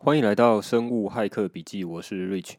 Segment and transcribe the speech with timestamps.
[0.00, 2.52] 欢迎来到生物骇客笔记，我是 Rich。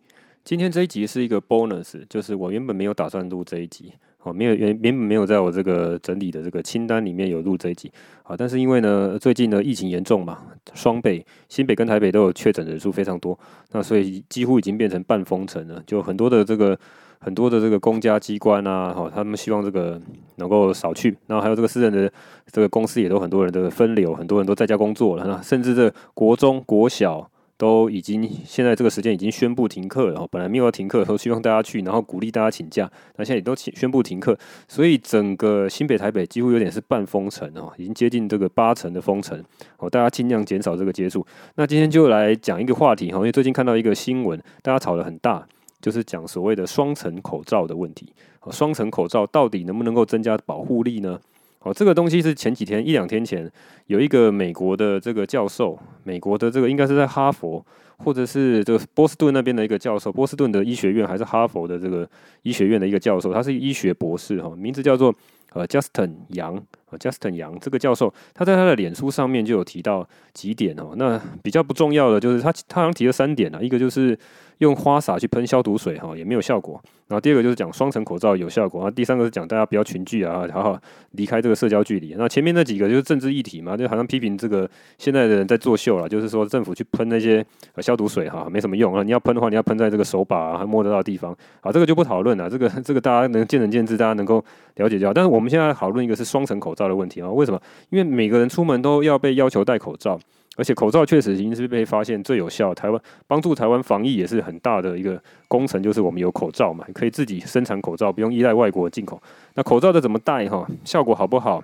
[0.44, 3.94] 今天这一集是一个 bonus，就是我原本没有打算录这一集，
[4.24, 7.90] 哦，没有原原本没有在我这个整理的这个清单里面有录这一集，
[8.24, 13.40] 啊，但是因为呢，最近呢疫情严重嘛，双北、新北跟台北都有确诊人数非常多，
[13.72, 16.78] 那所以几乎已经变成半封城了，就很多的这个。
[17.20, 20.02] 很多的这个公家机关啊，哈，他们希望这个
[20.38, 22.12] 能够少去，然后还有这个私人的
[22.52, 34.38] 这个公司也都很多人的分流，很多人都在家工作了，那甚至这国中国小都已经现在这个时间已经宣布停课了，本来没有要停课，的时候希望大家去，然后鼓励大家请假，那现在也都宣布停课，
[34.70, 39.38] 所以整个新北台北几乎有点是半封城哦，已经接近这个八成的封城
[39.78, 41.26] 哦，大家尽量减少这个接触。
[41.56, 45.46] 那今天就来讲一个话题哈，因为最近看到一个新闻，大家吵得很大。
[45.82, 48.12] 就是讲所谓的双层口罩的问题，
[48.52, 51.20] 双层口罩到底能不能够增加保护力呢？
[51.62, 53.52] 哦，这个东西是前几天一两天前
[53.88, 57.66] 有一个美国的这个教授，美国的这个应该是在哈佛
[57.98, 62.10] 或者是这个波士顿那边的一个教授，波士顿的医学院还是哈佛的这个
[62.44, 65.14] 医学院的一个教授，他是医学博士哈，名字叫做
[65.52, 74.18] 呃 Justin Yang，呃 Justin Yang 这个教授他在他的脸书上面就有提到几点哦，那比较不重要的就是他他好像提了三点啊，一个就是。
[74.60, 76.82] 用花洒去喷消毒水哈，也没有效果。
[77.08, 78.82] 然后第二个就是讲双层口罩有效果。
[78.82, 80.80] 然后第三个是讲大家不要群聚啊，好好
[81.12, 82.14] 离开这个社交距离。
[82.18, 87.44] 那前面那几个就是政治议题嘛，就好像批评这个现在的人在作秀了，就是说政府去喷那些
[87.78, 89.02] 消毒水哈，没什么用啊。
[89.02, 91.36] 你要喷的话，你要喷在这个手把啊，还摸得到的地方。
[91.62, 92.50] 好，这个就不讨论了。
[92.50, 94.44] 这个这个大家能见仁见智，大家能够
[94.76, 95.14] 了解就好。
[95.14, 97.32] 但是我们现在讨论一个是双层口罩的问题啊。
[97.32, 97.60] 为什么？
[97.90, 100.20] 因为每个人出门都要被要求戴口罩。
[100.60, 109.22] 而且口罩确实已经是被发现最有效，台湾帮助台湾防疫也是很大的一个工程，就是我们有口罩嘛，可以自己生产口罩，不用依赖外国进口。
[109.56, 110.68] 那口罩的怎么戴哈？
[110.84, 111.64] 效果好不好？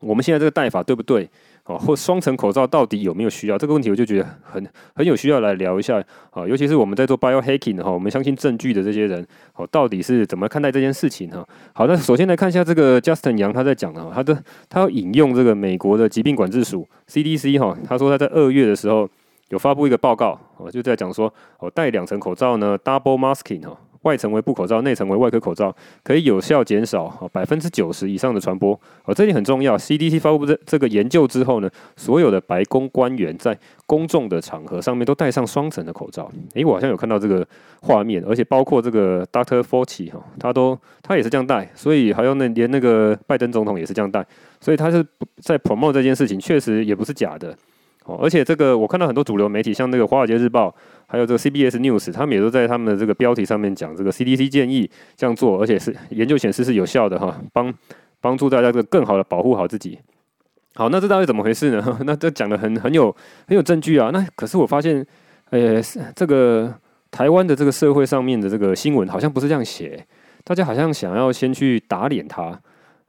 [0.00, 1.30] 我们现在这个戴法对不对？
[1.66, 3.56] 哦，或双层口罩到底有没有需要？
[3.56, 4.62] 这个问题我就觉得很
[4.94, 5.98] 很有需要来聊一下
[6.30, 11.46] 啊，尤其是我们在做 biohacking 哈，我们相信证据的这些人，哦，到底是怎么看待这件事情哈？
[11.72, 19.08] 好，那首先来看一下这个 Justin 杨他在讲的，他的他要引用这个美国的疾病管制署 CDC 哈，他说他在二月的时候
[19.48, 23.74] 有发布一个报告，哦，就在讲说哦，戴两层口罩呢，double masking 哈。
[24.04, 28.78] 外层为布口罩，内层为外科口罩，可以有效减少百分之九十以上的传播。
[29.04, 29.76] 哦，这里很重要。
[29.76, 36.30] CDC 发布这这个研究之后呢，所有的白宫官员在公众的场合上面都戴上双层的口罩。
[36.54, 37.46] 诶，我好像有看到这个
[37.82, 39.60] 画面，而且包括这个 Dr.
[39.60, 44.24] Fauci 哈，他都他也是这样戴，所以还有那连那个拜登总统也是这样戴，
[44.60, 45.04] 所以他是
[45.40, 47.56] 在 promote 这件事情，确实也不是假的。
[48.04, 50.68] 哦，而且这个我看到很多主流媒体，像那个《华尔街日报》，
[51.06, 57.72] 还有这个 CBS News，他们也都在他们的这个标题上面讲这个 CDC 建议这样做，而且是研究显示是有效的哈，帮
[58.20, 59.98] 帮助大家这个更好的保护好自己。
[60.74, 61.98] 好，那这到底怎么回事呢？
[62.04, 63.10] 那这讲的很很有
[63.46, 64.10] 很有证据啊。
[64.12, 65.06] 那可是我发现，
[65.50, 65.80] 呃，
[66.14, 66.74] 这个
[67.10, 70.04] 台湾的这个社会上面的这个新闻好像不是这样写，
[70.42, 72.60] 大家好像想要先去打脸他。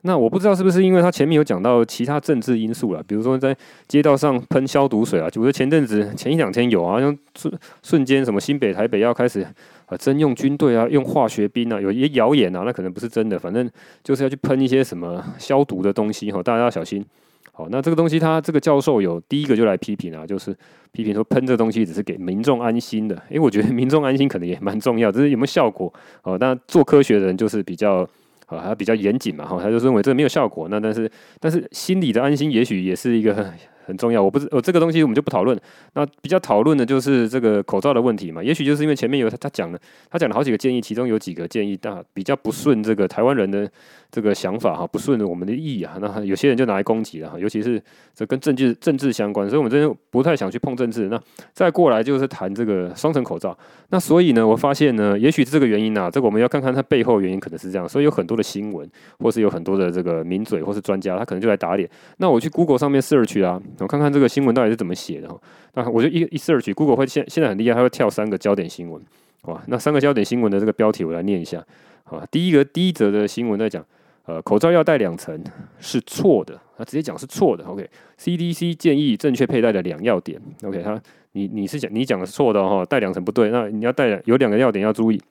[0.05, 3.57] 那我不知道是不是因为他前面有讲到其他政治因素了，比如说在
[3.88, 7.51] 街道上喷消毒水啊，就比如说前阵子前一两天有啊，像瞬
[7.81, 9.41] 瞬间什么新北台北要开始
[9.88, 13.67] 啊征用军队啊，用化学兵啊，有一些谣言啊，那可能不是真的，反正
[14.03, 17.03] 就是要去喷一些什么消毒的东西哈，大家要小心。
[17.51, 20.55] 好，那这个东西他这个教授有第一个就来批评啊，就是
[20.91, 25.91] 批评说喷这东西只是给民众安心的，诶，我觉得民众安心可能也蛮重要，只是有没有效果
[26.22, 26.37] 哦？
[26.39, 28.07] 那做科学的人就是比较。
[28.45, 30.67] 啊，还比较严谨嘛，哈，他就认为这个没有效果。
[30.69, 33.53] 那但是，但是心里的安心也许也是一个
[33.85, 34.22] 很重要。
[34.22, 35.59] 我不是，我这个东西我们就不讨论。
[35.94, 38.44] 那比较讨论的就是这个口罩的问题嘛。
[38.44, 39.79] 也许就是因为前面有他他讲了，
[40.09, 43.69] 他讲了好几个建议，其中有几个建议，但比较不顺这个台湾人的。
[44.12, 47.81] 这个想法哈，不顺我们的意啊，那有些人就拿来攻击了哈，尤其是
[48.13, 51.09] 这跟政治政治相关，所以我们真的不太想去碰政治。
[51.09, 51.22] 那
[51.52, 53.57] 再过来就是谈这个双层口罩。
[53.90, 57.90] 那所以呢，我发现呢，也许是这个原因呐，这个我们要看看它背后原因可能是这样。
[57.90, 61.90] 所以有很多的新闻，或是有很多的这个名嘴或是专家，他可能就来打脸。
[62.16, 65.40] 那我去 Google 上面 search 啊，我看看这个新闻到底是怎么写的哈。
[65.74, 69.02] 那我就一一 search，Google 会现现在很厉害，它会跳三个焦点新闻。
[69.44, 71.64] 哇，那三个焦点新闻的这个标题我来念一下。
[72.03, 73.85] 好，第一个第一则的新闻在讲。
[74.28, 75.40] 呃，口罩要戴两层
[75.79, 77.64] 是错的，它直接讲是错的。
[77.66, 80.41] OK，CDC 建议正确佩戴的两要点。
[80.64, 80.99] OK，它
[81.34, 85.22] 你你是讲你讲的是错的哈，戴两层不对，那你要戴有两个要点要注意。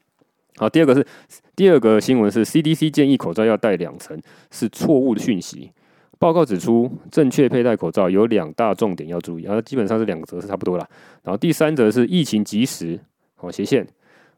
[0.59, 1.05] 好，第二个是
[1.57, 4.17] 第二个新闻是 CDC 建议口罩要戴两层
[4.53, 5.73] 是错误的讯息。
[6.19, 10.89] 报告指出，正确佩戴口罩有两大重点要注意，然后基本上是两个则是差不多啦。
[11.23, 12.99] 然后第三则是疫情及时，
[13.37, 13.87] 好斜线。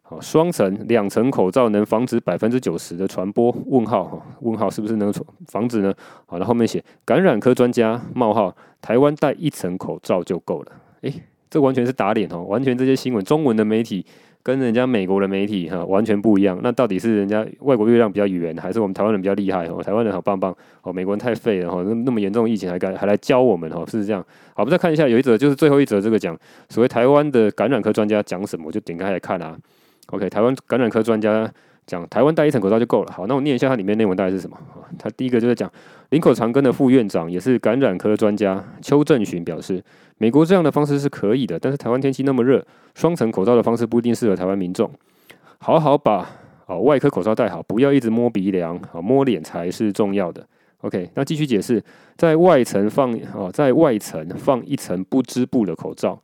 [0.08, 3.50] 好，双层、两层口罩能防止百分之九十的传播？
[3.66, 4.22] 问号哈？
[4.40, 5.12] 问号是不是能
[5.48, 5.92] 防止呢？
[6.26, 10.72] 好，那后面写感染科专家冒号，台湾戴一层口罩就够了。
[11.00, 11.12] 诶，
[11.50, 14.06] 这完全是打脸哦，完全这些新闻中文的媒体
[14.46, 16.56] 跟人家美国的媒体哈完全不一样。
[16.62, 19.82] 那到底是人家外国月亮比较圆，还是我们台湾人比较厉害哦？
[19.82, 24.24] 台湾人好棒棒哦，美国人太废了哈，那那么严重的疫情还敢还来教我们哦，是不是这样？
[24.54, 26.38] 好，我们再看一下，有一则就是最后一则这个讲
[26.68, 29.58] 所谓台湾的感染科专家讲什么，我就点开来看啊。
[30.10, 31.52] OK，台湾感染科专家。
[31.86, 33.12] 讲台湾戴一层口罩就够了。
[33.12, 34.58] 好，那我念一下它里面内文大概是什么。
[34.98, 35.70] 它第一个就是讲
[36.10, 39.82] 林口长庚的副院长，也是感染科专家邱正寻表示，
[40.18, 44.90] 美国这样的方式是可以的，但是台湾天气那么热，双层口罩的方式不一定适合台湾民众。
[45.58, 46.28] 好好把
[46.66, 50.46] 哦外科口罩戴好，不要一直摸鼻梁，啊摸脸才是重要的。
[50.82, 51.82] OK，那继续解释，
[52.16, 56.20] 在外层放哦，在外层放一层不织布的口罩。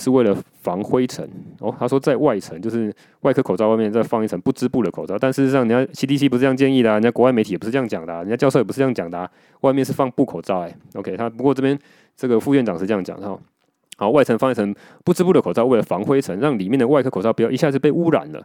[0.00, 1.28] 是为了防灰尘
[1.60, 1.74] 哦。
[1.78, 9.30] 他说，在外层就是外科口罩外面再放一层不织布的口罩，但事实上，人家 CDC 不是这样建议的，人家国外媒体也不是这样讲的，人家教授也不是这样讲的。
[9.60, 11.16] 外面是放布口罩，哎，OK。
[11.16, 11.78] 他不过这边
[12.16, 13.38] 这个副院长是这样讲的哈。
[13.98, 14.74] 好，外层放一层
[15.04, 18.42] 不织布的口罩，为了防灰尘，让里面的外科口罩不要一下子被污染了。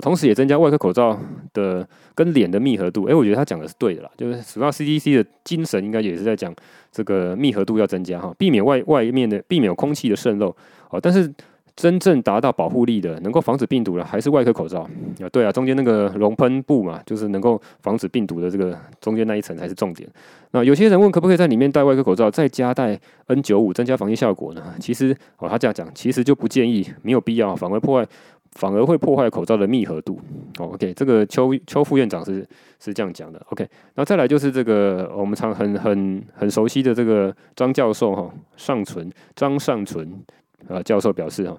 [0.00, 1.20] 同时也增加外科口罩
[1.52, 3.04] 的跟脸的密合度。
[3.08, 6.54] 诶，我觉得他讲的是对的啦，就是主要 CDC 的精神应该也是在讲
[6.90, 10.56] 这个密合度要增加哈，避免外外面的避免空气的渗漏。
[10.92, 11.28] 哦，但是
[11.74, 14.90] 真正达到保护力的，能够防止病毒的，还是外科口罩啊。
[15.32, 20.08] 对啊，中间那个熔喷布嘛，就是能够防止病毒的这个中间那一层才是重点。
[20.52, 24.62] 那有些人问可不可以在里面戴外科口罩，再加戴 N95 增加防疫效果呢？
[24.78, 28.08] 其实哦，他这样讲，其实就不建议，没有必要，反而破坏。
[28.56, 30.20] 反而会破坏口罩的密合度。
[30.58, 32.46] OK，这个邱邱副院长是
[32.78, 33.40] 是这样讲的。
[33.48, 40.06] OK，那再来就是这个我们常很很很熟悉的这个张教授哈，尚存张尚存
[40.68, 41.56] 啊教授表示哈，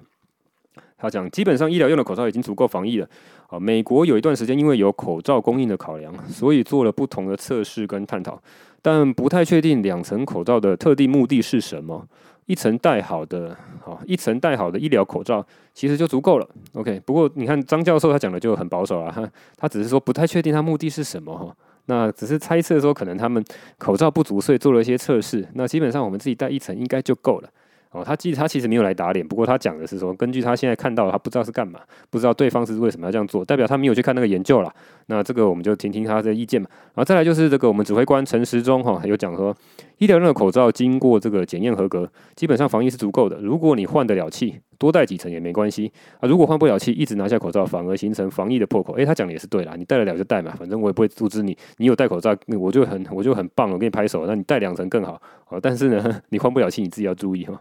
[0.96, 3.08] 他讲基本上医疗用的口罩已经足够防疫了。
[3.48, 8.40] 啊，美国有一段时间因为有口罩供应的考量，所以做了不同的测试跟探讨，
[8.80, 12.06] 但不太确定两层口罩的特定目的是什么。
[12.46, 16.46] 一层戴好的，好一层戴好的医疗口罩其实就足够了。
[16.74, 19.26] OK，不过你看张教授他讲的就很保守了，他
[19.56, 23.42] 他只是说不太确定他目的是什么哈，那只是猜测说可能他们
[23.78, 25.46] 口罩不足，所以做了一些测试。
[25.54, 27.48] 那基本上我们自己戴一层应该就够了。
[27.94, 31.78] 哦，他其实他其实没有来打脸，不过他讲的是说，根据他现在看到，他不知道是干嘛，
[32.10, 34.74] 不知道对方是为什么要这样做，代表他没有去看那个研究啦。
[35.06, 36.68] 那这个我们就听听他的意见嘛。
[36.86, 39.56] 然后再来就是这个我们指挥官陈时中哈有讲说，
[39.98, 43.38] 医疗用的口罩经过这个检验合格，基本上防疫是足够的。
[43.40, 46.28] 如果你换得了气，多戴几层也没关系啊。
[46.28, 48.94] 如果换不了气，一直拿下口罩，反而形成防疫的破口。
[48.94, 51.56] 诶，他讲的也是对啦，你戴得了就戴嘛，反正我也不会阻止你。
[51.76, 54.26] 你有戴口罩，我就很我就很棒，我给你拍手。
[54.26, 55.20] 那你戴两层更好。
[55.48, 57.56] 哦，但是呢，你换不了气，你自己要注意哈。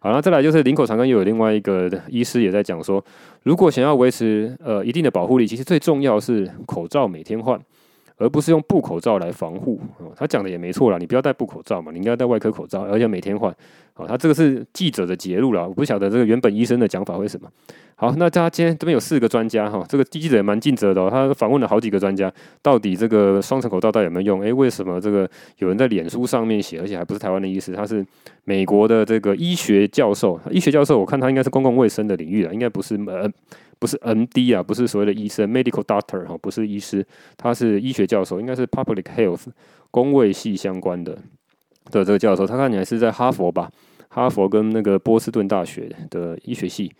[0.00, 3.04] 好，那再来就是林口长庚又有另外一个医师也在讲说，
[3.44, 7.60] 如果想要维持呃一定的保护力，其实最重要是口罩每天换。
[8.22, 9.80] 而不是用布口罩来防护，
[10.14, 13.50] 他讲的也没错啦，你不要戴布口罩嘛，你应该戴外科口罩，而且每天换。
[13.94, 17.48] 好，他这个是记者的节录啦，我不晓得这个原本医生的讲法为什么。
[18.00, 22.32] 好，那大家今天这边有四个专家哈，这个记者也蛮尽责的，他访问了好几个专家，
[22.62, 24.40] 到底这个双层口罩到底有没有用？
[24.40, 28.02] 诶，为什么这个有人在脸书上面写，而且还不是台湾的医师，他是
[28.44, 33.30] 美国的这个医学教授，医学教授，我看他应该是公共卫生的领域的，应该不是呃。
[33.78, 37.02] 不是 MD 啊，不是所谓的医生，medical doctor 哈，不是医师，
[37.38, 39.46] 他是医学教授，应该是 public health
[39.90, 41.14] 公卫系相关的
[41.90, 43.70] 的这个教授，他看起来是在哈佛吧，
[44.08, 46.92] 哈佛跟那个波士顿大学的医学系，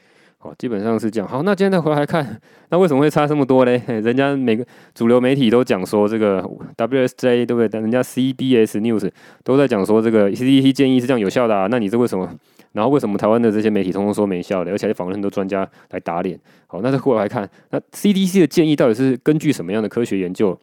[0.43, 1.29] 好，基本上是这样。
[1.29, 3.83] 好，那今天再回来看，那为什么会差这么多嘞？
[3.87, 4.64] 人家每个
[4.95, 6.43] 主流媒体都讲说这个
[6.79, 7.79] WSJ 对不对？
[7.79, 9.11] 人家 CBS News
[9.45, 12.26] 都在讲说这个 CDC 建议是这样有效的啊，那你这为什么？
[12.73, 16.41] 然后为什么台湾的这些媒体通通说没效的，而且还访问很多专家来打脸？
[16.67, 20.59] 好，那再过来看，那 CDC 的建议到底是根据什么样的科学研究？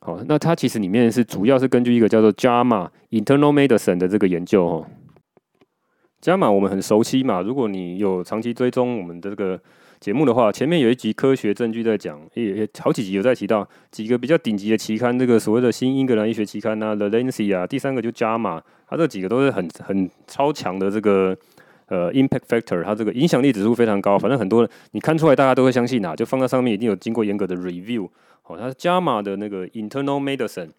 [0.00, 4.86] 好，那它其实里面是主要是根据一个叫做 JAMA Internal Medicine 的这个研究哦
[6.24, 6.32] 哈。
[6.32, 9.60] JAMA 我们很熟悉嘛，如果你有长期追踪我们的这个
[10.00, 21.36] 节目的话，前面有一集科学证据在讲，也也好几集有在提到几个比较顶级的期刊，这个所谓的新英格兰医学期刊呐，The Lancet 啊，第三个就 JAMA，它这几个都是很很超强的这个。
[21.88, 28.08] 呃，impact factor，它这个影响力指数非常高，反正很多人你看出来，大家都会相信啊，就放在上面一定有经过严格的 review。
[28.40, 30.70] 好，它是 JAMA 的那个 Internal Medicine，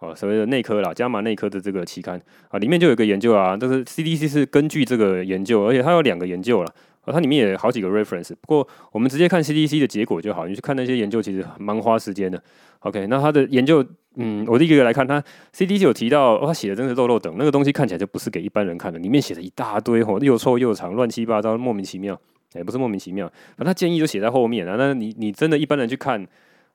[0.00, 6.72] 啊，所谓的内科啦加码内科的这个期刊啊，里面就有一个研究啊，就是 CDC 是根据这个研究，而且它有两个研究了，
[7.02, 8.34] 啊，它里面也好几个 reference。
[8.40, 12.42] 不过我们直接看 CDC 的结果就好，你去看那些研究其实蛮花时间的。
[12.80, 13.84] OK，那它的研究。
[14.18, 15.22] 嗯，我第一个来看，它
[15.54, 22.18] CDC 有提到，哦，他写的真是漏漏等，那个东西看起来就不是给一般人看的，里面写的一大堆吼，又臭又长，乱七八糟，莫名其妙，
[22.54, 24.76] 也、不是莫名其妙，反正他建议就写在后面啊。
[24.78, 26.26] 那你你真的一般人去看，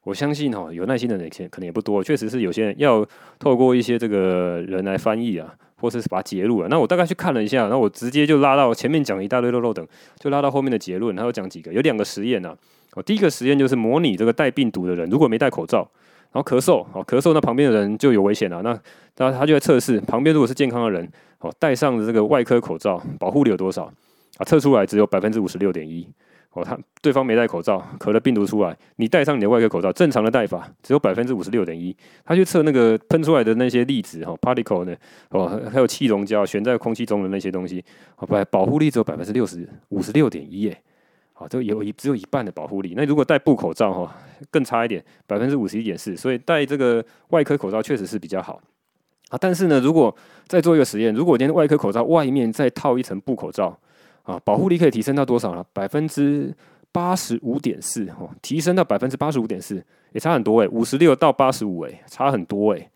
[0.03, 3.05] 我相信哈，有耐心的人可能也不多，确实是有些人要
[3.37, 6.67] 透过一些这个人来翻译啊，或者是把它截录了。
[6.69, 9.87] 那我大概去看了一下，那我直接就拉到前面讲一大堆漏漏等，
[10.19, 11.15] 就拉到后面的结论。
[11.15, 12.57] 然后讲几个，有两个实验呢。
[12.93, 15.87] 哦，第一个实验就是模拟这个带病毒的人如果没戴口罩，
[16.31, 18.61] 然后咳嗽，哦咳嗽，那旁边的人就有危险了。
[18.63, 18.77] 那
[19.17, 21.07] 那他就在测试旁边如果是健康的人，
[21.39, 23.83] 哦戴上的这个外科口罩，保护力有多少？
[24.37, 26.07] 啊，测出来只有百分之五十六点一。
[26.53, 31.95] 哦，他对方没戴口罩，咳了病毒出来，你戴上你的外科口罩，正常的戴法只有百分之五十六点一。
[32.25, 34.93] 他去测那个喷出来的那些粒子哈，particle 呢，
[35.29, 37.81] 哦，还有气溶胶悬在空气中的那些东西，
[38.17, 40.77] 哦，保保护力只有百分之六十五十六点一耶。
[41.31, 42.95] 好，这有一只有一半的保护力。
[42.97, 44.13] 那如果戴布口罩哈，
[44.51, 46.17] 更差一点，百分之五十一点四。
[46.17, 48.61] 所以戴这个外科口罩确实是比较好
[49.29, 49.37] 啊。
[49.39, 50.13] 但是呢，如果
[50.47, 53.79] 再做一个实验，如果今天外科口罩外面再套一层布口罩。
[54.23, 55.65] 啊，保护力可以提升到多少呢？
[55.73, 56.53] 百分之
[56.91, 62.89] 八十五点四哦，提升到百分之八十五点四，也差很多诶，五十六到八十五诶，差很多诶，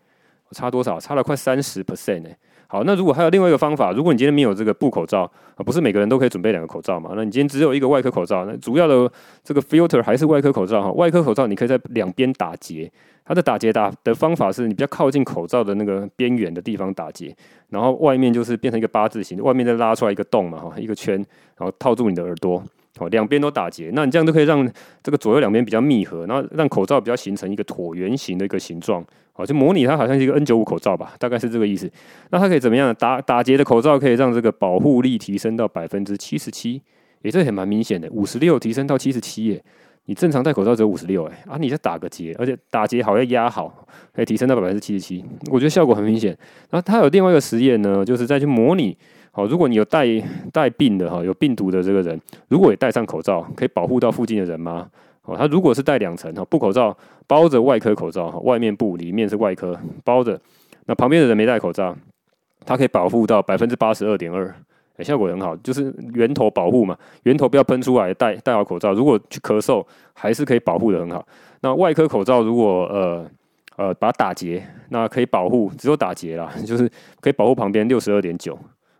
[0.52, 1.00] 差多少？
[1.00, 2.36] 差了快三十 percent 诶。
[2.68, 5.22] 好，那如果还有另外一个方法，如果你今天没有这个布口罩
[5.54, 7.12] 啊，不是每个人都可以准备两个口罩嘛？
[7.14, 9.10] 那你今天只有一个外科口罩，那主要的
[9.44, 10.90] 这个 filter 还是外科口罩哈。
[10.92, 12.90] 外科口罩你可以在两边打结，
[13.24, 17.34] 它的打结打的方法是你比较靠近口罩的那个边缘的地方打结，
[17.70, 21.14] 然后外面就是变成一个八字形，外面再拉出来一个洞嘛哈，一个圈，
[21.56, 22.62] 然后套住你的耳朵。
[22.98, 24.66] 哦，两边都打结，那你这样就可以让
[25.02, 29.04] 这个左右两边比较密合，然后让口罩比较形成一个椭圆形的一个形状，
[29.36, 31.90] 哦，就模拟它好像是一个 N 九五口罩吧，大概是这个意思。
[32.30, 32.94] 那它可以怎么样？
[32.94, 36.80] 打打结的口罩可以让这个保护力提升到百分之七十七，
[37.22, 39.62] 也这也蛮明显的，五十六提升到七十七耶。
[40.08, 46.30] 你正常戴口罩只有五十六哎，啊，你再打个结，而且打结好要压好，可以提升到百分之七十七，我觉得效果很明显。
[46.70, 48.96] 然后它有另外一个实验呢，就是再去模拟。
[49.32, 50.06] 好，如果你有带
[50.52, 54.88] 带病的哈，有病毒的这个人，如果也戴上口罩，可以保护到附近的人吗？
[55.26, 60.40] 哦，他如果是戴两层哈，布口罩包着外科口罩哈，外面布里面是外科包着，
[60.86, 61.94] 那旁边的人没戴口罩，
[62.64, 64.54] 他可以保护到百分之八十二点二，
[65.00, 71.26] 效果很好，就是源头保护嘛，源头不要喷出来，戴戴好口罩，如果去咳嗽，还是可以保护得很好。
[71.60, 73.28] 那外科口罩如果呃
[73.76, 76.88] 呃把它打结，那可以保护，只有打结啦， 就是
[77.20, 78.56] 可以保护旁边六十二点九。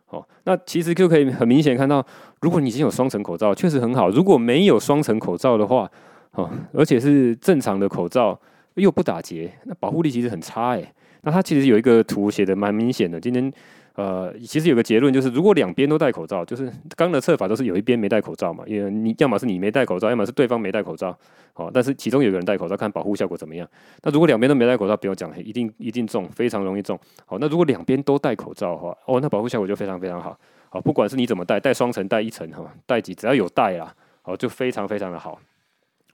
[0.08, 2.04] 哦，那其实就可以很明显看到，
[2.40, 4.08] 如果你已经有双层口罩，确实很好。
[4.08, 5.90] 如果没有双层口罩的话，
[6.36, 8.40] 哦，而且是正常的口罩
[8.74, 10.86] 又不打结，那保护力其实很差诶。
[11.22, 13.52] 那它其实有一个图写的蛮明显的，今天。
[13.96, 21.18] 呃，其实有个结论就是，如果两边都戴口罩，就是刚刚的测法都是有一边没戴口罩嘛，因为你要么是你没戴口罩，要么是对方没戴口罩，
[21.54, 23.66] 好，但是其中有个人戴口罩，看保护效果怎么样。
[24.02, 27.00] 那如果两边都没戴口罩，不用讲，一定一定中，非常容易中。
[27.24, 30.38] 好，那如果两边都戴口罩的话，哦，那保护效果就非常非常好。
[30.68, 35.40] 好，不管是你怎么戴，戴双层、戴一层哈，戴几，只要有戴啦，好，就非常非常的好。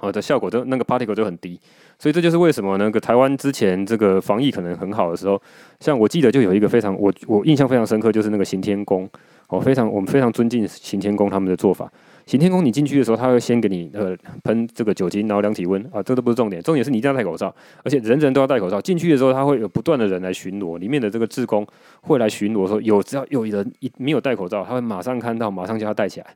[0.03, 1.59] 好的效果都那个 particle 就很低，
[1.97, 5.41] 所以这就是为什么那个台湾之前这个防疫可能很好的时候，
[5.79, 9.09] 像我记得就有一个非常我我印象非常深刻，就是那个行天宫
[9.47, 11.89] 哦，非常我们非常尊敬行天宫他们的做法。
[12.27, 17.55] 行天宫你进去的时候，他会先给你呃喷这个酒精，然后量体温啊，这都不是重点，重点是你一定要戴口罩，
[17.85, 18.81] 而且人人都要戴口罩。
[18.81, 21.65] 进去的时候，他会有不断的人来巡逻，里面的这个志工
[22.01, 26.27] 会来巡逻，说有只要有人一没有戴口罩，他会马上看到，马上叫他戴起来。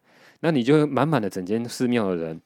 [0.41, 2.41] 那你就满满的整间寺庙的人。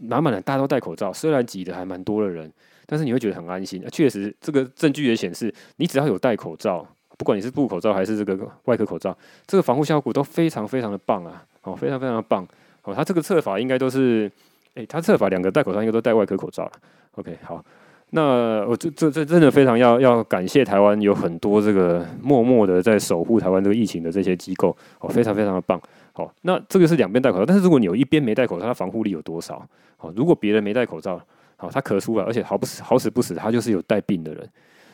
[0.00, 2.50] 满满的，大家都戴口罩，虽然挤的还蛮多的人，
[2.86, 3.82] 但是你会觉得很安心。
[3.90, 6.86] 确实，这个证据也显示，你只要有戴口罩，
[7.16, 11.44] 不管你是布口罩还是这个外科口罩，这个防护效果都非常非常的棒啊！
[11.62, 12.46] 哦，非常非常的棒。
[12.82, 14.30] 哦，他这个测法应该都是，
[14.74, 16.72] 诶，他测法两个戴口罩应该都戴外科口罩了。
[17.12, 17.64] OK，好，
[18.10, 25.80] 那我这这这真的非常要要感谢台湾有很多这个默默的在守护台湾这个疫情的这些机构，哦，非常非常的棒。
[26.12, 29.66] 好，那这个是两边戴口罩，但是如果你有一边没戴口罩，它防护力有多少？
[29.96, 31.20] 好，如果别人没戴口罩，
[31.56, 34.48] 好，他咳出来，而且好不死好死不死，他就是有带病的人，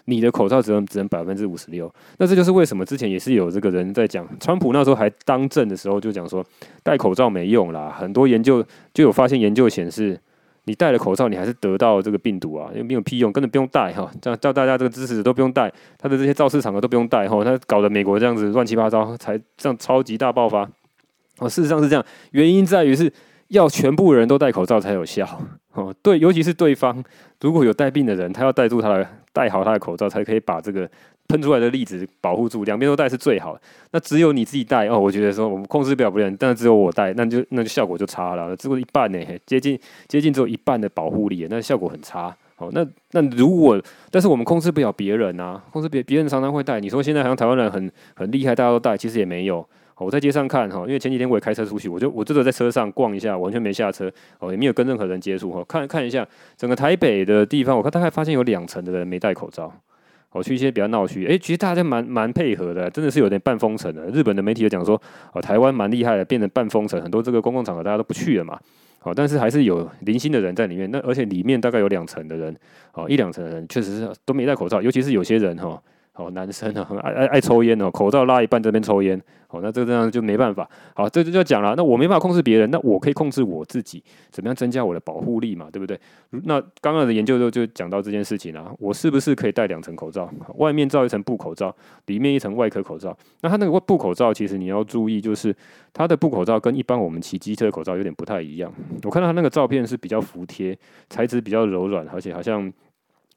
[0.04, 1.92] 你的口罩只能只能百分之五十六。
[2.18, 6.44] 那这就是为什么之前也是有这个人在讲，川普那时候还当政的时候就讲说，
[6.82, 7.96] 戴口罩没用啦。
[7.98, 10.20] 很多研究就有发现，研究显示，
[10.64, 14.10] 你戴了口罩，你还是得到这个病毒啊，因为没有屁用，根本不用戴哈。
[14.20, 17.42] 这样叫大家这个知识都不用戴，他的这些造势场合都不用戴哈。
[17.42, 20.68] 他搞得美国这样子乱七八糟，才这样超级大爆发。
[21.38, 23.12] 哦，事实上是这样，原因在于是
[23.48, 25.26] 要全部人都戴口罩才有效。
[25.72, 27.02] 哦，对，尤其是对方
[27.40, 30.90] 如果有带病的人，他要戴住他的戴好他的口罩，才可以把这个
[31.28, 32.64] 喷出来的粒子保护住。
[32.64, 33.60] 两边都戴是最好的。
[33.92, 39.78] 那只有你自己戴哦，我觉得说我们控制不了别人，但只有我戴，那就那就效果就差了，只有一半呢，接近
[40.08, 42.34] 接近只有一半的保护力，那效果很差。
[42.56, 43.80] 哦，那那如果
[44.10, 46.80] 但是我们控制不了别人啊，控制别别人常常会戴。
[46.80, 49.64] 你说现在好像台湾人很很厉害，大家都戴，其实也没有。
[50.04, 56.26] 我在街上看哈，因为前几天我也开车出去，我就我这个在车上逛一下，完全没下车，哦，也没有跟任何人接触哈，看看一下
[56.56, 59.72] 整个台北的地方，我看大概发现有两成的人没戴口罩，
[60.30, 64.06] 哦，去一些比较闹区，诶，其实大家蛮蛮配合的，真的是有点半封城的。
[64.10, 65.00] 日本的媒体也讲说，
[65.32, 68.58] 哦，台湾蛮厉害的，变成半封城，很多这个公共场合大家都不去了嘛。
[69.00, 70.90] 好，但是还是有零星的人在里面。
[70.90, 72.54] 那而且里面大概有两成的人，
[72.92, 75.68] 哦，一两成的人确实是都没戴口罩，尤其是有些人哈。
[75.68, 75.82] 哦，
[76.18, 79.16] 哦男生呢，很爱爱爱抽烟哦，口罩拉一半这边抽烟，
[79.50, 80.68] 哦，那这个这样就没办法。
[80.94, 81.74] 好，这就要讲了。
[81.76, 85.98] 那我没办法控制别人，那我可以控制我自己，怎么样增加我的保护力嘛，对不对？
[86.30, 88.68] 那刚刚的研究就就讲到这件事情了。
[88.80, 90.28] 我是不是可以戴两层口罩？
[90.56, 91.72] 外面罩一层布口罩，
[92.06, 93.16] 里面一层外科口罩。
[93.42, 95.54] 那它那个布口罩其实你要注意，就是
[95.92, 98.72] 它的布口罩跟一般我们骑机车口罩有点不太一样。
[99.04, 100.76] 我看到它那个照片是比较服帖，
[101.08, 102.72] 材质比较柔软，而且好像。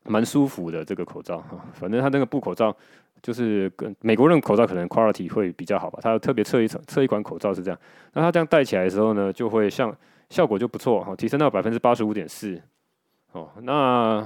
[0.04, 2.76] 蛮舒服的这个口罩哈，反正它那个布口罩
[3.22, 7.80] 就是跟美国人口罩可能 quality 会比较好吧，它特别测一层测一款口罩是这样，
[8.14, 9.96] 那它这样戴起来的时候呢，就会像
[10.30, 12.62] 效果就不错哈，提升到百分之八十五点四
[13.32, 14.26] 哦，那。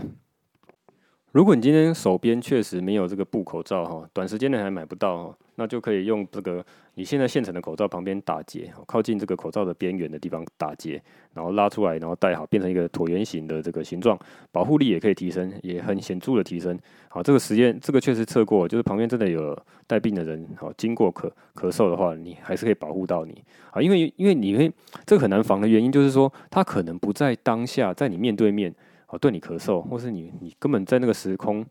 [1.36, 10.94] 如果你今天手边确实没有这个布口罩哈，短时间内还买不到哈，那就可以用这个你现在现成的口罩旁边打结，靠近这个口罩的边缘的地方打结，
[11.34, 14.18] 然后拉出来，然后戴好，变成一个椭圆形的这个形状，
[14.54, 16.80] 保护力也可以提升，也很显著的提升。
[17.10, 23.44] 好，这个实验这个确实测过，就是旁边真的有带病的人，好，经过咳咳嗽的话，你还是可以保护到你。
[23.72, 24.72] 好，因为因为你会
[25.06, 28.74] 这个很难防的原因就是说，他可能不在当下，在你面对面。
[29.08, 31.66] 哦，对你咳嗽，或是你你根本在那个时空，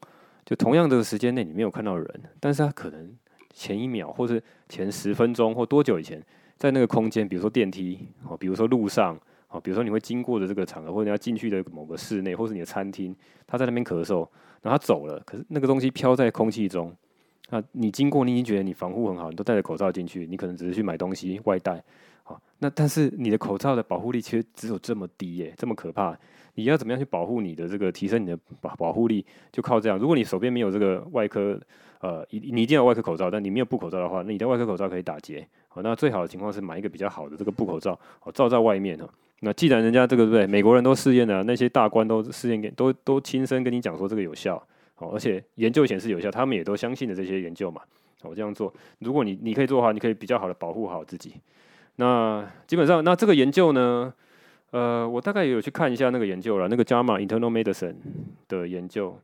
[0.44, 3.12] 就同样这个时间内你没有看到人，但是他可能
[3.52, 6.22] 前一秒，或是前十分钟，或多久以前，
[6.56, 13.14] 在那个空间，比如说电梯，哦，比如说路上，哦，比如说你会经过的这个场合，或者你要进去的某个室内，或是你的餐厅，
[13.46, 14.18] 他在那边咳嗽，
[14.62, 16.94] 然后他走了，可是那个东西飘在空气中，
[17.50, 21.82] 那，你经过，你已经觉得你防护很好，你都戴着口罩进去，你可能只是去买东西外带，
[22.22, 26.16] 好，那但是你的口罩的保护力其实只有这么低耶，这么可怕。
[26.54, 29.98] 你要怎么样去保护你的这个，提升你的保保护力，就靠这样。
[29.98, 31.58] 如果你手边没有这个外科，
[32.00, 35.46] 呃，你你一定要外科口罩，但你没有布口罩的话，那你的外科口罩可以打结。
[35.68, 39.08] 好，那最好的情况是买一个比较好的这个布口罩，好罩在外面哈。
[39.40, 40.46] 那既然人家这个对不对？
[40.46, 44.62] 美国人都试验了，那些大官都试验给都都亲身跟你讲说这个有效，
[44.94, 47.80] 好，而且研究显示有效，他们也都相信的这些研究嘛。
[48.22, 51.34] 我这样做，如果你你可以做的话，你可以比较好的保护好自己。
[51.96, 54.14] 那基本上，那这个研究呢？
[54.74, 57.94] 呃，我大概也有去看一下那个研究了，那个 JAMA Internal Medicine
[58.48, 59.16] 的研究，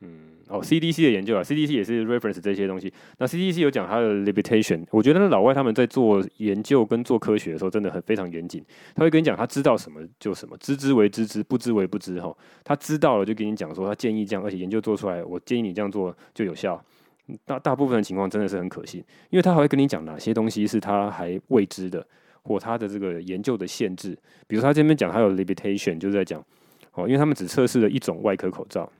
[0.00, 2.90] 嗯，哦，CDC 的研究啊，CDC 也是 reference 这些东西。
[3.18, 8.64] 那 CDC 有讲它的 limitation，我觉得那老外他们在做研究跟做科学的时候，真的很非常严谨。
[8.94, 12.18] 他会跟你讲，他知道什么就什么，知之为知之，不知为不知。
[12.18, 16.82] 哈，他知道了就跟你讲说，他建议这样，而且研究做出来，我建议你这样做就有效。
[17.44, 22.06] 大大部分的情况真的是很可信，因为他还会跟你讲哪些东西是他还未知的。
[22.42, 26.42] 或他的这个研究的限制，比如他这边讲还有 limitation，就是在讲
[26.92, 28.90] 哦，因为他们只测试了一种外科口罩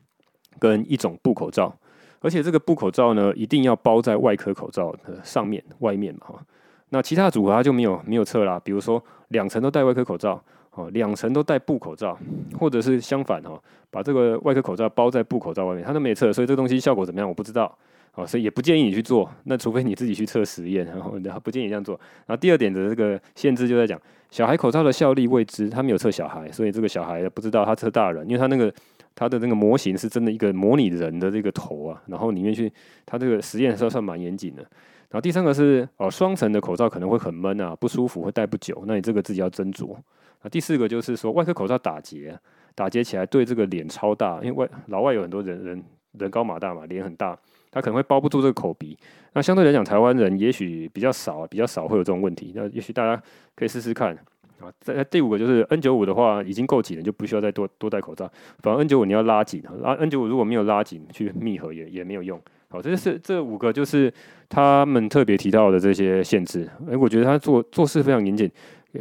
[0.59, 1.75] 跟一种布口罩，
[2.21, 6.47] 而且这个布口罩呢，一定要包在外科口罩的上面、外面嘛哈。
[6.91, 12.19] 那其他组合他就没有没有测啦，比如说两层都戴外科口罩哦，两层都戴布口罩，
[12.59, 17.77] 或者是相反哈，把这个外科口罩包在布口罩外面，他都没测，所以这个东西效果怎么样，我不知道。
[18.15, 21.99] 哦，所以也不建议你去做，那除非你自己去测实验，然后不建议这样做。
[22.27, 23.99] 然后第二点的这个限制就在讲，
[24.31, 28.73] 小孩口罩的效力未知，他没有测小孩，所以这个小孩不知道他测大人，因为他那个
[29.15, 32.71] 他的那个模型是真的一个模拟人的这个头啊，然后里面去
[33.07, 34.61] 他这个实验是算蛮严谨的。
[34.61, 39.95] 然后第三个是哦，双层的口罩可能会很闷啊，不舒服，会戴不久，那你这个自己要斟酌。
[39.95, 42.39] 啊，第四个就是说外科口罩打结，
[42.75, 45.83] 打结起来对这个脸超大，因为外老外有很多人人
[46.19, 47.39] 人高马大嘛，脸很大。
[47.73, 48.97] 他可能会包不住这个口鼻，
[49.33, 52.53] 那相对来讲，台湾人也许比较少，比较少会有这种问题。
[52.55, 53.21] 那也许大家
[53.57, 54.15] 可以试试看
[54.61, 54.71] 啊。
[54.79, 58.31] 在第五个就是 N 九五的话，已经够紧了，就不需要再多多戴口罩。
[58.59, 62.39] 反正 N 九五你要拉紧，拉 N 九五如果没有拉紧去密合也也没有用。
[62.69, 64.13] 好，这是这五个就是
[64.51, 66.69] 他们特别提到的这些限制。
[66.91, 68.51] 哎，我觉得他做做事非常严谨，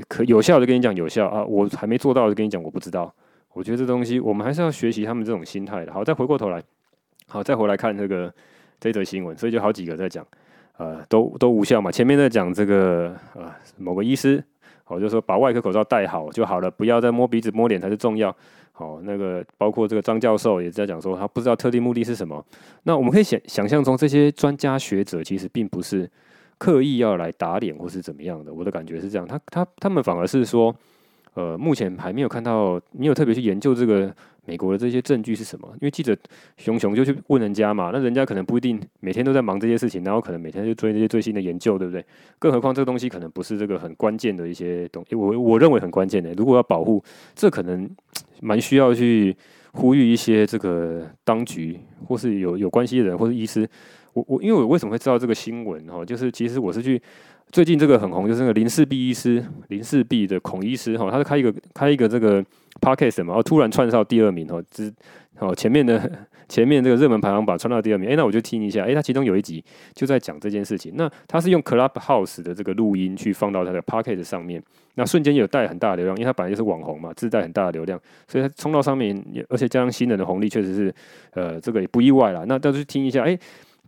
[0.08, 3.14] 可有效的跟你讲有效啊，我还没做到的跟你讲我不知道。
[3.54, 5.92] 我觉得这东西我们还是要学习他们这种心态的。
[5.92, 6.64] 好，再回过头来，
[7.28, 8.34] 好，再回来看这个。
[8.82, 10.26] 这则新闻，所以就好几个在讲，
[10.78, 11.92] 呃，都都无效嘛。
[11.92, 13.46] 前面在讲这个，呃，
[13.78, 14.44] 某个医师，
[14.84, 18.36] 好，就说把外科口罩戴好就好了，不要再摸鼻子摸脸才是重要。
[18.72, 22.44] 好，那个包括这个张教授也在讲说，他不知道特定目的是什么。
[22.82, 26.10] 那我们可以想想象中，这些专家学者其实并不是
[26.58, 28.52] 刻意要来打脸或是怎么样的。
[28.52, 30.76] 我的感觉是这样，他他他们反而是说，
[31.36, 34.12] 呃，目前还没有看到，没有特别去研究这个。
[34.46, 35.68] 美国的这些证据是什么？
[35.76, 36.18] 因为记者
[36.58, 42.04] 熊熊就去问人家嘛，那人家可能不一定每天都在忙这些事情，然后可能每天就追这些最新的研究，对不对？
[42.40, 46.34] 更何况这个东西可能不是这个很关键的一些东西，我我认为很关键的。
[46.34, 47.04] 如果要保护，
[47.36, 47.90] 这可能
[48.42, 49.36] 蛮需要去，
[49.74, 53.68] 呼吁一些这个当局或是有有关系的人或是医师。
[54.14, 56.04] 我我因为我为什么会知道这个新闻哈？
[56.04, 57.02] 就是其实我是去
[57.52, 62.44] 最近这个很红，就是那个林氏璧医师，林氏璧的孔医师哈，他是开一个开一个这个
[62.80, 64.94] podcast 嘛，然后突然窜到第二名哦，之
[65.40, 66.12] 哦前面的
[66.48, 74.62] 前面这个热门排行榜窜到第二名，哎，那我就听一下，哎，他其中有一集就在讲这件事情，那他是用 Clubhouse 的这个录音去放到他的 podcast 上面，
[74.96, 80.94] 那瞬间有带很大的流量，因为他本来就是网红嘛，自带很大的流量，所以他冲到上面，而且加上新人的红利，确实是
[81.32, 82.44] 呃这个也不意外啦。
[82.46, 83.38] 那大家去听一下，哎。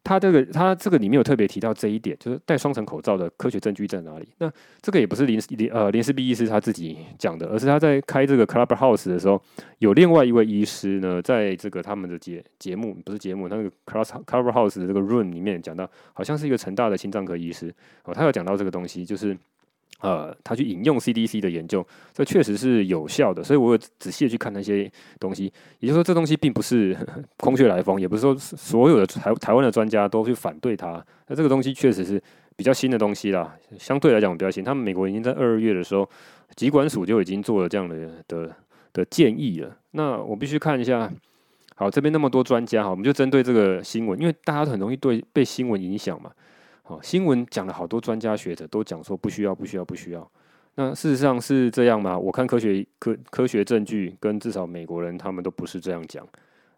[0.04, 4.28] 他这个，他这个里面有特别提到这一点，就是戴双层口罩的科学证据在哪里？
[4.40, 9.42] 那这个也不是林林呃林斯毕医师他自己讲的，而是他在开这个 Clubhouse 的时候，
[9.80, 19.38] 有另外一位医师呢，在这个他们的节节目不是节目，那个 Clubhouse 的这个 room 里面讲到，好像是一个成大的心脏科医师哦，他有讲到这个东西，就是。
[20.04, 25.46] 呃，他去引用 CDC 的研究，这确实是有效的，所以我有仔细的去看那些东西。
[25.80, 26.94] 也就是说，这东西并不是
[27.40, 31.02] 空穴来风，也不是说所有的台台湾的专家都去反对它。
[31.28, 32.22] 那这个东西确实是
[32.58, 34.62] 比较新的东西啦，相对来讲比较新。
[34.62, 36.08] 他们美国已经在二月的时候，
[36.58, 38.54] 疾管署就已经做了这样的的
[38.92, 39.74] 的建议了。
[39.92, 41.10] 那我必须看一下，
[41.76, 46.30] 好，这边那么多专家，好，我们就针对这个新闻，因为大家都很容易对被新闻影响嘛。
[46.86, 50.32] 好，新闻讲了好多专家学者都讲说不需要，不需要，不需要。
[50.76, 52.20] 那事实上是这样吗？
[52.20, 56.28] 我看科学科科学证据跟至少美国人他们都不是这样讲。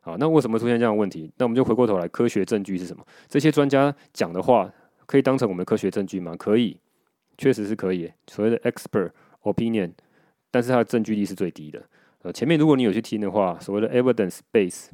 [0.01, 1.31] 好，那为什么出现这样的问题？
[1.37, 3.03] 那我们就回过头来，科学证据是什么？
[3.27, 4.71] 这些专家讲的话
[5.07, 6.35] 可以当成我们的科学证据吗？
[6.37, 6.77] 可以，
[7.39, 8.11] 确实是可以。
[8.27, 9.09] 所谓的 expert
[9.41, 9.91] opinion，
[10.51, 11.81] 但是它的证据力是最低的。
[12.21, 14.89] 呃，前面如果你有去听的话，所谓的 evidence base，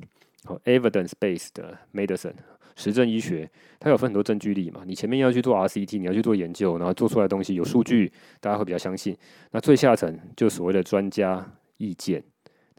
[0.45, 1.50] 好，evidence based
[1.93, 2.36] medicine。
[2.76, 4.82] 实证医学，它有分很多证据力嘛？
[4.86, 9.18] 你前面要去做 RCT，你要去做研究，然后做出来的东西有数据，大家会比较相信。
[9.52, 11.46] 那最下层就所谓的专家
[11.78, 12.24] 意见。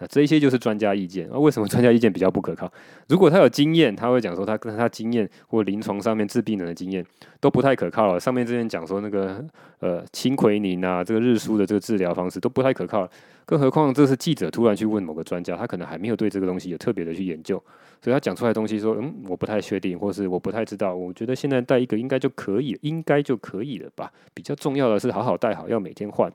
[0.02, 1.28] 那这些就是专家意见。
[1.30, 2.68] 那为什么专家意见比较不可靠？
[3.08, 7.06] 如果他有经验，他会讲说他跟他经验或临床上面治病人的经验
[7.38, 8.18] 都不太可靠了。
[8.18, 9.44] 上面之前讲说那个
[9.78, 13.10] 呃清奎宁啊，这个日舒的这个治疗方式都不太可靠了。
[13.44, 17.62] 更何况这是记者突然去问某个专家，他可能还没有对这个东西有特别的去研究，
[18.02, 20.92] 所以他讲出来的东西说嗯我不太确定，或是我不太知道。
[20.92, 24.10] 我觉得现在戴一个应该就可以，应该就可以了吧？
[24.34, 26.32] 比较重要的是好好戴好，要每天换。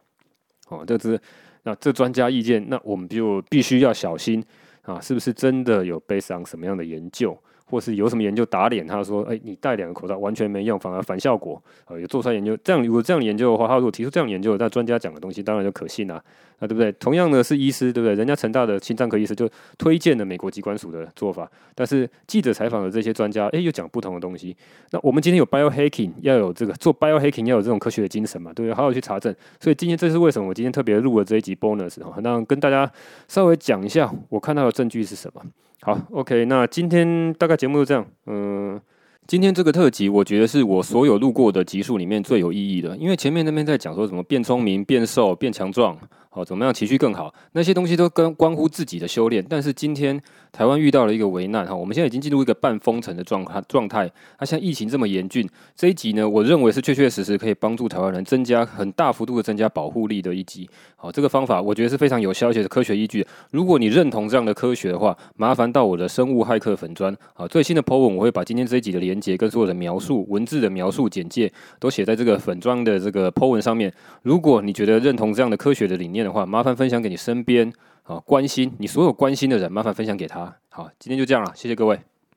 [0.70, 1.20] 哦，这是。
[1.68, 4.42] 那这专家意见，那我们就必须要小心
[4.84, 7.38] 啊，是不是真的有 based on 什么样的研究？
[7.70, 11.62] 或是有什么研究打脸他说，哎，你戴两个口罩完全没用，反而反效果。
[11.86, 16.16] 呃，有做出来研究，这样如果这样研究的话，他如果提出这样研究，那专家讲的东西当然就可信啊，
[16.60, 16.92] 啊，对不对？
[16.94, 18.16] 同样的是医师，对不对？
[18.16, 24.56] 人家成大的心脏科医师就推荐了美国疾管署的做法，但是记者采访的这些专家，哎，又讲不同的东西。
[24.92, 28.74] 那我们今天有 biohacking，要有这个做 biohacking 要有这种科学的精神嘛，对不对？
[28.74, 29.36] 好好去查证。
[29.60, 32.90] 所以今天这是为什么我今天特别录了这一集 bonus 哈，那跟大家
[33.28, 35.42] 稍微讲一下我看到的证据是什么。
[35.82, 38.06] 好，OK，那今天大概节目就这样。
[38.26, 38.80] 嗯，
[39.28, 45.98] 今天这个特辑，我觉得是我所有录过的集数里面最有意义的，因为前面那边在讲说什么变聪明、变瘦、变强壮。
[46.32, 47.34] 哦，怎么样情绪更好？
[47.54, 49.44] 那些东西都跟关乎自己的修炼。
[49.50, 50.22] 但是今天
[50.58, 54.12] 台湾遇到了一个危难哈，我们现在已经进入一个半封城的状态状态。
[54.40, 60.68] 那像疫情这么严峻，这一集呢，我认为是确确实实可以帮助台湾人增加很大幅度的增加保护力的一集。
[60.96, 63.24] 好，这个方法我觉得是非常有效，而且是科学依据。
[63.52, 73.94] 如果你认同这样的科学的话，麻烦到我的生物骇客粉专啊，最新的 po 文我会把今天这一集的连接跟所有的描述文字的描述简介都写在这个粉专的这个 po 文上面。
[74.24, 77.72] 如果你觉得认同这样的科学的理念的话，麻烦分享给你身边
[78.08, 80.58] 啊关心你所有关心的人，麻烦分享给他。
[80.70, 82.00] 好，今天就这样了，谢谢各位。